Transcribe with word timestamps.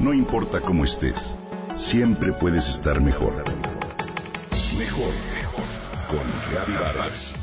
No 0.00 0.14
importa 0.14 0.62
cómo 0.62 0.84
estés, 0.84 1.36
siempre 1.76 2.32
puedes 2.32 2.70
estar 2.70 3.02
mejor. 3.02 3.44
Mejor, 4.78 5.12
mejor. 5.34 5.64
Con 6.08 6.74
Vargas. 6.74 7.34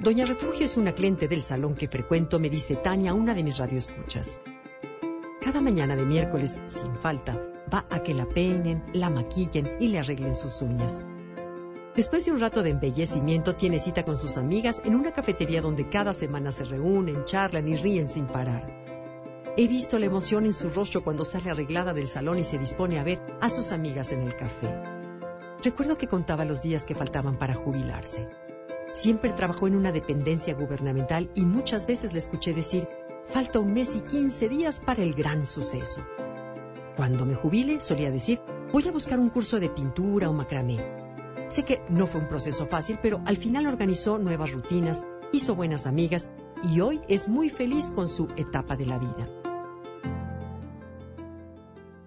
Doña 0.00 0.24
Refugio 0.24 0.66
es 0.66 0.76
una 0.76 0.92
cliente 0.94 1.28
del 1.28 1.44
salón 1.44 1.76
que 1.76 1.86
frecuento, 1.86 2.40
me 2.40 2.50
dice 2.50 2.74
Tania, 2.74 3.14
una 3.14 3.34
de 3.34 3.44
mis 3.44 3.58
radioescuchas. 3.58 4.40
Cada 5.40 5.60
mañana 5.60 5.94
de 5.94 6.04
miércoles, 6.04 6.60
sin 6.66 6.96
falta, 6.96 7.40
va 7.72 7.86
a 7.88 8.02
que 8.02 8.14
la 8.14 8.26
peinen, 8.26 8.82
la 8.94 9.10
maquillen 9.10 9.76
y 9.78 9.88
le 9.88 10.00
arreglen 10.00 10.34
sus 10.34 10.60
uñas. 10.60 11.04
Después 11.96 12.26
de 12.26 12.32
un 12.32 12.40
rato 12.40 12.62
de 12.62 12.68
embellecimiento, 12.70 13.56
tiene 13.56 13.78
cita 13.78 14.04
con 14.04 14.18
sus 14.18 14.36
amigas 14.36 14.82
en 14.84 14.94
una 14.94 15.12
cafetería 15.12 15.62
donde 15.62 15.88
cada 15.88 16.12
semana 16.12 16.50
se 16.50 16.64
reúnen, 16.64 17.24
charlan 17.24 17.66
y 17.68 17.76
ríen 17.76 18.06
sin 18.06 18.26
parar. 18.26 18.66
He 19.56 19.66
visto 19.66 19.98
la 19.98 20.04
emoción 20.04 20.44
en 20.44 20.52
su 20.52 20.68
rostro 20.68 21.02
cuando 21.02 21.24
sale 21.24 21.48
arreglada 21.48 21.94
del 21.94 22.08
salón 22.08 22.38
y 22.38 22.44
se 22.44 22.58
dispone 22.58 22.98
a 22.98 23.02
ver 23.02 23.22
a 23.40 23.48
sus 23.48 23.72
amigas 23.72 24.12
en 24.12 24.20
el 24.20 24.36
café. 24.36 24.68
Recuerdo 25.64 25.96
que 25.96 26.06
contaba 26.06 26.44
los 26.44 26.62
días 26.62 26.84
que 26.84 26.94
faltaban 26.94 27.38
para 27.38 27.54
jubilarse. 27.54 28.28
Siempre 28.92 29.32
trabajó 29.32 29.66
en 29.66 29.76
una 29.76 29.90
dependencia 29.90 30.52
gubernamental 30.52 31.30
y 31.34 31.46
muchas 31.46 31.86
veces 31.86 32.12
le 32.12 32.18
escuché 32.18 32.52
decir, 32.52 32.86
falta 33.24 33.58
un 33.58 33.72
mes 33.72 33.96
y 33.96 34.00
15 34.00 34.50
días 34.50 34.80
para 34.80 35.02
el 35.02 35.14
gran 35.14 35.46
suceso. 35.46 36.02
Cuando 36.94 37.24
me 37.24 37.34
jubile, 37.36 37.80
solía 37.80 38.10
decir, 38.10 38.42
voy 38.70 38.86
a 38.86 38.92
buscar 38.92 39.18
un 39.18 39.30
curso 39.30 39.58
de 39.60 39.70
pintura 39.70 40.28
o 40.28 40.34
macramé. 40.34 41.05
Sé 41.48 41.64
que 41.64 41.80
no 41.88 42.06
fue 42.06 42.20
un 42.20 42.28
proceso 42.28 42.66
fácil, 42.66 42.98
pero 43.00 43.22
al 43.24 43.36
final 43.36 43.66
organizó 43.66 44.18
nuevas 44.18 44.52
rutinas, 44.52 45.06
hizo 45.32 45.54
buenas 45.54 45.86
amigas 45.86 46.28
y 46.64 46.80
hoy 46.80 47.00
es 47.08 47.28
muy 47.28 47.50
feliz 47.50 47.92
con 47.92 48.08
su 48.08 48.28
etapa 48.36 48.76
de 48.76 48.86
la 48.86 48.98
vida. 48.98 49.28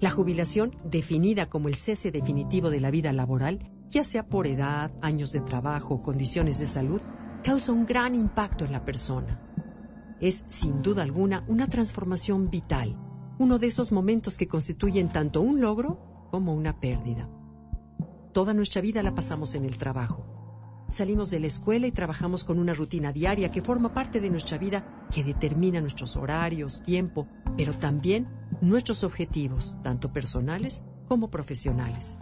La 0.00 0.10
jubilación, 0.10 0.76
definida 0.84 1.48
como 1.48 1.68
el 1.68 1.76
cese 1.76 2.10
definitivo 2.10 2.70
de 2.70 2.80
la 2.80 2.90
vida 2.90 3.12
laboral, 3.12 3.70
ya 3.88 4.04
sea 4.04 4.26
por 4.26 4.46
edad, 4.46 4.92
años 5.00 5.32
de 5.32 5.40
trabajo 5.40 5.94
o 5.94 6.02
condiciones 6.02 6.58
de 6.58 6.66
salud, 6.66 7.00
causa 7.42 7.72
un 7.72 7.86
gran 7.86 8.14
impacto 8.14 8.64
en 8.64 8.72
la 8.72 8.84
persona. 8.84 9.40
Es, 10.20 10.44
sin 10.48 10.82
duda 10.82 11.04
alguna, 11.04 11.44
una 11.48 11.68
transformación 11.68 12.50
vital, 12.50 12.96
uno 13.38 13.58
de 13.58 13.68
esos 13.68 13.92
momentos 13.92 14.36
que 14.36 14.48
constituyen 14.48 15.10
tanto 15.10 15.40
un 15.40 15.60
logro 15.60 16.28
como 16.30 16.52
una 16.52 16.80
pérdida. 16.80 17.28
Toda 18.32 18.54
nuestra 18.54 18.80
vida 18.80 19.02
la 19.02 19.14
pasamos 19.14 19.54
en 19.54 19.66
el 19.66 19.76
trabajo. 19.76 20.24
Salimos 20.88 21.30
de 21.30 21.38
la 21.38 21.48
escuela 21.48 21.86
y 21.86 21.92
trabajamos 21.92 22.44
con 22.44 22.58
una 22.58 22.72
rutina 22.72 23.12
diaria 23.12 23.52
que 23.52 23.60
forma 23.60 23.92
parte 23.92 24.22
de 24.22 24.30
nuestra 24.30 24.56
vida 24.56 25.06
que 25.12 25.22
determina 25.22 25.82
nuestros 25.82 26.16
horarios, 26.16 26.82
tiempo, 26.82 27.28
pero 27.58 27.74
también 27.74 28.28
nuestros 28.62 29.04
objetivos, 29.04 29.76
tanto 29.82 30.12
personales 30.12 30.82
como 31.08 31.30
profesionales. 31.30 32.16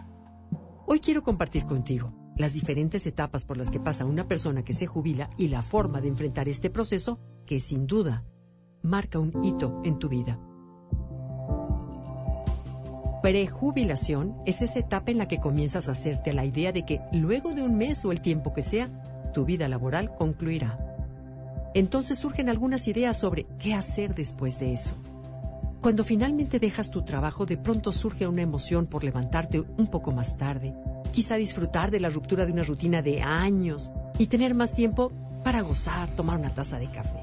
Hoy 0.85 0.99
quiero 0.99 1.23
compartir 1.23 1.65
contigo 1.65 2.13
las 2.35 2.53
diferentes 2.53 3.05
etapas 3.05 3.45
por 3.45 3.55
las 3.55 3.71
que 3.71 3.79
pasa 3.79 4.05
una 4.05 4.27
persona 4.27 4.63
que 4.63 4.73
se 4.73 4.87
jubila 4.87 5.29
y 5.37 5.47
la 5.47 5.61
forma 5.61 6.01
de 6.01 6.09
enfrentar 6.09 6.49
este 6.49 6.69
proceso 6.69 7.19
que 7.45 7.61
sin 7.61 7.87
duda 7.87 8.25
marca 8.81 9.17
un 9.17 9.45
hito 9.45 9.81
en 9.85 9.97
tu 9.97 10.09
vida. 10.09 10.39
Prejubilación 13.21 14.35
es 14.47 14.63
esa 14.63 14.79
etapa 14.79 15.11
en 15.11 15.19
la 15.19 15.27
que 15.27 15.39
comienzas 15.39 15.87
a 15.87 15.91
hacerte 15.91 16.33
la 16.33 16.43
idea 16.43 16.71
de 16.71 16.85
que 16.85 17.01
luego 17.11 17.51
de 17.51 17.61
un 17.61 17.77
mes 17.77 18.03
o 18.03 18.11
el 18.11 18.19
tiempo 18.19 18.51
que 18.51 18.63
sea, 18.63 18.89
tu 19.33 19.45
vida 19.45 19.67
laboral 19.67 20.15
concluirá. 20.15 20.79
Entonces 21.75 22.17
surgen 22.17 22.49
algunas 22.49 22.87
ideas 22.87 23.17
sobre 23.17 23.45
qué 23.59 23.75
hacer 23.75 24.15
después 24.15 24.59
de 24.59 24.73
eso. 24.73 24.95
Cuando 25.81 26.03
finalmente 26.03 26.59
dejas 26.59 26.89
tu 26.89 27.03
trabajo, 27.03 27.45
de 27.45 27.57
pronto 27.57 27.91
surge 27.91 28.27
una 28.27 28.41
emoción 28.41 28.87
por 28.87 29.03
levantarte 29.03 29.59
un 29.59 29.87
poco 29.87 30.11
más 30.11 30.37
tarde, 30.37 30.73
quizá 31.11 31.35
disfrutar 31.35 31.91
de 31.91 31.99
la 31.99 32.09
ruptura 32.09 32.45
de 32.45 32.51
una 32.51 32.63
rutina 32.63 33.01
de 33.01 33.21
años 33.21 33.91
y 34.17 34.27
tener 34.27 34.53
más 34.53 34.73
tiempo 34.73 35.11
para 35.43 35.61
gozar, 35.61 36.09
tomar 36.15 36.37
una 36.37 36.53
taza 36.53 36.79
de 36.79 36.87
café. 36.87 37.21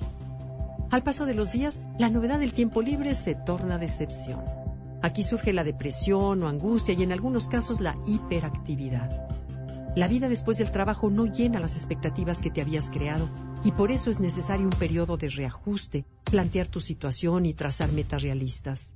Al 0.91 1.03
paso 1.03 1.27
de 1.27 1.35
los 1.35 1.53
días, 1.53 1.83
la 1.99 2.09
novedad 2.09 2.39
del 2.39 2.53
tiempo 2.53 2.83
libre 2.83 3.15
se 3.15 3.35
torna 3.35 3.79
decepción. 3.79 4.58
Aquí 5.01 5.23
surge 5.23 5.53
la 5.53 5.65
depresión 5.65 6.43
o 6.43 6.49
angustia 6.49 6.95
y 6.95 7.03
en 7.03 7.13
algunos 7.13 7.49
casos 7.49 7.81
la 7.81 7.97
hiperactividad. 8.07 9.29
La 9.95 10.09
vida 10.09 10.29
después 10.29 10.59
del 10.59 10.71
trabajo 10.71 11.11
no 11.11 11.27
llena 11.27 11.61
las 11.61 11.77
expectativas 11.77 12.41
que 12.41 12.51
te 12.51 12.61
habías 12.61 12.91
creado 12.91 13.29
y 13.65 13.73
por 13.73 13.91
eso 13.91 14.11
es 14.11 14.21
necesario 14.21 14.67
un 14.67 14.79
periodo 14.79 15.17
de 15.17 15.29
reajuste, 15.29 16.05
plantear 16.25 16.67
tu 16.67 16.81
situación 16.81 17.47
y 17.47 17.55
trazar 17.55 17.93
metas 17.93 18.23
realistas. 18.23 18.95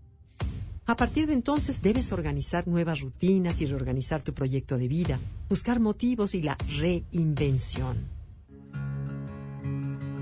A 0.84 0.96
partir 0.96 1.28
de 1.28 1.32
entonces 1.32 1.80
debes 1.82 2.12
organizar 2.12 2.66
nuevas 2.66 3.00
rutinas 3.00 3.60
y 3.60 3.66
reorganizar 3.66 4.22
tu 4.22 4.32
proyecto 4.32 4.78
de 4.78 4.88
vida, 4.88 5.18
buscar 5.48 5.78
motivos 5.78 6.34
y 6.34 6.42
la 6.42 6.56
reinvención. 6.78 7.96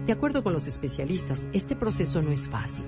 De 0.06 0.12
acuerdo 0.12 0.42
con 0.42 0.52
los 0.52 0.66
especialistas, 0.66 1.48
este 1.52 1.76
proceso 1.76 2.20
no 2.20 2.30
es 2.30 2.48
fácil. 2.48 2.84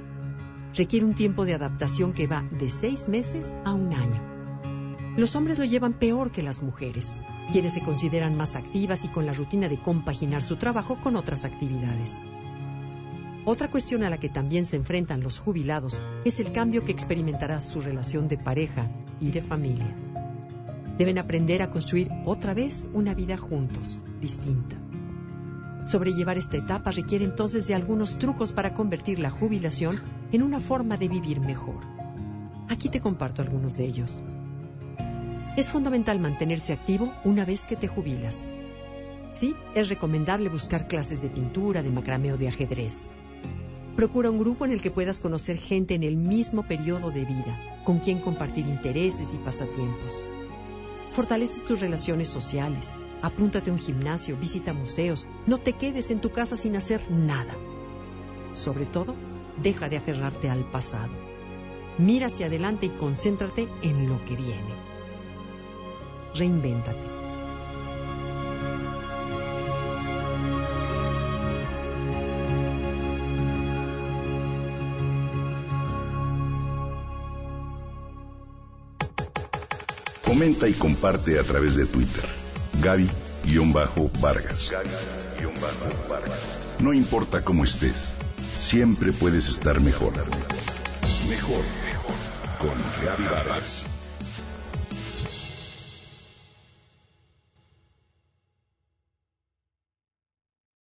Requiere 0.75 1.05
un 1.05 1.15
tiempo 1.15 1.44
de 1.44 1.53
adaptación 1.53 2.15
que 2.15 2.27
va 2.27 2.49
de 2.50 2.71
seis 2.71 3.06
meses 3.06 3.55
a 3.65 3.72
un 3.75 3.93
año. 3.93 5.16
Los 5.19 5.37
hombres 5.37 5.59
lo 5.59 5.66
llevan 5.66 5.93
peor 5.93 6.31
que 6.31 6.43
las 6.43 6.62
mujeres, 6.62 7.21
quienes 7.53 7.75
se 7.75 7.83
consideran 7.83 8.34
más 8.38 8.56
activas 8.56 9.05
y 9.05 9.09
con 9.09 9.27
la 9.27 9.34
rutina 9.34 9.69
de 9.69 9.78
compaginar 9.78 10.43
su 10.43 10.56
trabajo 10.56 10.97
con 10.97 11.16
otras 11.16 11.44
actividades. 11.44 12.22
Otra 13.44 13.71
cuestión 13.71 14.03
a 14.03 14.09
la 14.09 14.16
que 14.16 14.31
también 14.31 14.65
se 14.65 14.77
enfrentan 14.77 15.21
los 15.21 15.38
jubilados 15.38 16.00
es 16.25 16.41
el 16.41 16.53
cambio 16.53 16.87
que 16.87 16.93
experimentará 16.93 17.61
su 17.61 17.82
relación 17.82 18.27
de 18.28 18.38
pareja 18.38 18.91
y 19.21 19.31
de 19.31 19.43
familia. 19.43 19.94
Deben 20.97 21.19
aprender 21.19 21.61
a 21.61 21.71
construir 21.71 22.09
otra 22.25 22.55
vez 22.55 22.88
una 22.94 23.12
vida 23.12 23.37
juntos, 23.37 24.00
distinta. 24.22 24.77
Sobrellevar 25.84 26.38
esta 26.38 26.56
etapa 26.56 26.93
requiere 26.93 27.27
entonces 27.27 27.66
de 27.66 27.75
algunos 27.75 28.19
trucos 28.19 28.53
para 28.53 28.72
convertir 28.72 29.19
la 29.19 29.31
jubilación 29.31 30.00
en 30.32 30.43
una 30.43 30.60
forma 30.60 30.97
de 30.97 31.09
vivir 31.09 31.41
mejor. 31.41 31.81
Aquí 32.69 32.88
te 32.88 33.00
comparto 33.00 33.43
algunos 33.43 33.76
de 33.76 33.84
ellos. 33.84 34.22
Es 35.56 35.70
fundamental 35.70 36.19
mantenerse 36.19 36.72
activo 36.72 37.12
una 37.25 37.44
vez 37.44 37.66
que 37.66 37.76
te 37.76 37.87
jubilas. 37.87 38.50
Sí, 39.32 39.54
es 39.75 39.91
recomendable 39.91 40.48
buscar 40.48 40.88
clases 40.88 41.20
de 41.20 41.28
pintura, 41.28 41.82
de 41.82 41.91
macrameo 41.91 42.38
de 42.38 42.48
ajedrez. 42.48 43.10
Procura 43.94 44.31
un 44.31 44.38
grupo 44.38 44.65
en 44.65 44.72
el 44.72 44.81
que 44.81 44.91
puedas 44.91 45.20
conocer 45.20 45.59
gente 45.59 45.94
en 45.94 46.03
el 46.03 46.16
mismo 46.16 46.62
periodo 46.62 47.10
de 47.10 47.26
vida, 47.26 47.82
con 47.84 47.99
quien 47.99 48.20
compartir 48.20 48.66
intereses 48.66 49.34
y 49.34 49.37
pasatiempos. 49.37 50.25
Fortalece 51.12 51.60
tus 51.60 51.81
relaciones 51.81 52.31
sociales. 52.31 52.94
Apúntate 53.20 53.69
a 53.69 53.75
un 53.75 53.78
gimnasio, 53.78 54.38
visita 54.38 54.72
museos. 54.72 55.28
No 55.47 55.59
te 55.59 55.75
quedes 55.75 56.10
en 56.10 56.22
tu 56.22 56.31
casa 56.31 56.56
sin 56.56 56.75
hacer 56.75 57.10
nada. 57.10 57.54
Sobre 58.52 58.86
todo, 58.86 59.14
deja 59.62 59.88
de 59.88 59.96
aferrarte 59.96 60.50
al 60.50 60.64
pasado. 60.70 61.12
Mira 61.98 62.26
hacia 62.26 62.46
adelante 62.46 62.86
y 62.86 62.90
concéntrate 62.90 63.68
en 63.82 64.08
lo 64.08 64.24
que 64.24 64.36
viene. 64.36 64.74
Reinvéntate. 66.34 67.12
Comenta 80.24 80.66
y 80.66 80.72
comparte 80.72 81.38
a 81.38 81.42
través 81.42 81.76
de 81.76 81.84
Twitter. 81.84 82.24
Gaby-Vargas. 82.80 84.72
No 86.81 86.93
importa 86.94 87.44
cómo 87.44 87.64
estés, 87.64 88.14
siempre 88.62 89.12
puedes 89.12 89.49
estar 89.49 89.81
mejor. 89.81 90.12
Mejor, 91.29 91.64
mejor. 91.85 92.14
Con 92.61 93.29
Vargas. 93.29 93.85